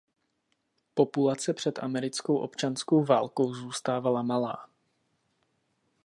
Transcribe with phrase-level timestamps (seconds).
[0.95, 4.67] Populace před americkou občanskou válkou zůstávala malá.